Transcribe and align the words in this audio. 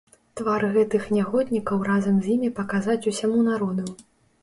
Твар 0.39 0.63
гэтых 0.77 1.05
нягоднікаў 1.17 1.85
разам 1.91 2.19
з 2.25 2.35
імі 2.39 2.53
паказаць 2.59 3.01
усяму 3.15 3.49
народу! 3.53 3.91